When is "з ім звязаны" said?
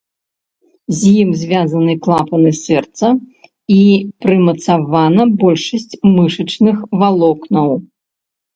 1.01-1.93